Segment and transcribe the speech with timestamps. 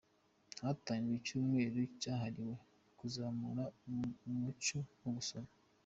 [0.65, 2.53] Hatangijwe icyumweru cyahariwe
[2.97, 3.63] kuzamura
[4.31, 5.51] umuco wo gusoma